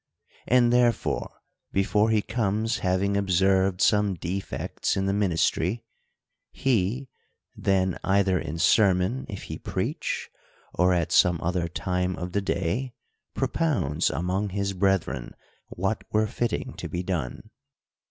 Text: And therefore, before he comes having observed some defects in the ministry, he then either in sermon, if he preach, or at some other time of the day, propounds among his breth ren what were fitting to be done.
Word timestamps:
And 0.47 0.73
therefore, 0.73 1.29
before 1.71 2.09
he 2.09 2.23
comes 2.23 2.79
having 2.79 3.15
observed 3.15 3.81
some 3.81 4.15
defects 4.15 4.97
in 4.97 5.05
the 5.05 5.13
ministry, 5.13 5.83
he 6.51 7.07
then 7.55 7.99
either 8.03 8.39
in 8.39 8.57
sermon, 8.57 9.27
if 9.29 9.43
he 9.43 9.59
preach, 9.59 10.31
or 10.73 10.91
at 10.95 11.11
some 11.11 11.39
other 11.39 11.67
time 11.67 12.15
of 12.15 12.31
the 12.31 12.41
day, 12.41 12.95
propounds 13.35 14.09
among 14.09 14.49
his 14.49 14.73
breth 14.73 15.05
ren 15.07 15.35
what 15.67 16.03
were 16.11 16.25
fitting 16.25 16.73
to 16.77 16.89
be 16.89 17.03
done. 17.03 17.51